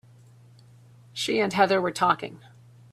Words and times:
She 1.13 1.39
and 1.39 1.53
Heather 1.53 1.79
were 1.79 1.91
talking. 1.91 2.39